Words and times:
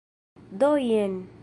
Do 0.63 0.71
jen. 0.87 1.13